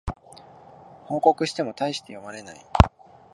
[1.05, 2.65] 報告してもたいして読まれない